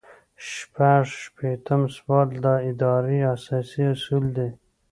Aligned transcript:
شپږ 0.53 1.03
شپیتم 1.21 1.81
سوال 1.95 2.27
د 2.43 2.45
ادارې 2.69 3.19
اساسي 3.35 3.81
اصول 3.93 4.25
دي. 4.37 4.49